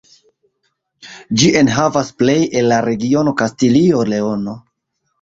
[1.41, 4.61] Ĝi enhavas plej el la regiono Kastilio-Leono.